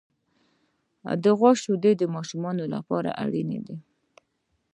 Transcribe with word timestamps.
د 1.23 1.25
غوا 1.37 1.51
شیدې 1.61 1.91
د 1.97 2.03
ماشومانو 2.15 2.63
لپاره 2.75 3.09
اړینې 3.23 3.59
دي. 3.67 3.77